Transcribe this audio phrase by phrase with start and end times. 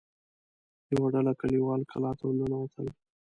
[0.93, 2.87] يوه ډله کليوال کلا ته ور ننوتل.